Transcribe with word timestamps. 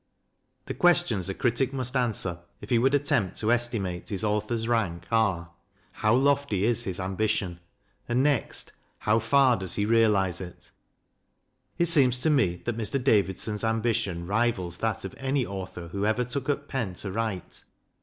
The 0.65 0.73
questions 0.73 1.29
a 1.29 1.35
critic 1.35 1.71
must 1.73 1.95
answer, 1.95 2.39
if 2.59 2.71
he 2.71 2.79
would 2.79 2.95
attempt 2.95 3.37
to 3.37 3.51
estimate 3.51 4.09
his 4.09 4.23
Author's 4.23 4.67
rank, 4.67 5.05
are 5.11 5.51
How 5.91 6.15
lofty 6.15 6.63
is 6.65 6.85
his 6.85 6.99
ambition? 6.99 7.59
and, 8.09 8.23
next, 8.23 8.71
How 8.97 9.19
far 9.19 9.57
does 9.57 9.75
he 9.75 9.85
realize 9.85 10.41
it? 10.41 10.71
It 11.77 11.85
seems 11.85 12.19
to 12.21 12.31
me 12.31 12.55
that 12.65 12.77
Mr. 12.79 12.97
Davidson's 13.03 13.63
ambition 13.63 14.25
rivals 14.25 14.79
that 14.79 15.05
of 15.05 15.13
any 15.19 15.45
Author 15.45 15.89
who 15.89 16.03
ever 16.03 16.25
took 16.25 16.49
up 16.49 16.67
pen 16.67 16.95
to 16.95 17.11
write. 17.11 17.63